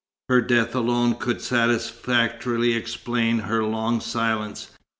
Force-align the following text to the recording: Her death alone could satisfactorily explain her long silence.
Her 0.29 0.41
death 0.41 0.73
alone 0.73 1.13
could 1.13 1.43
satisfactorily 1.43 2.73
explain 2.73 3.37
her 3.37 3.63
long 3.63 3.99
silence. 4.01 4.71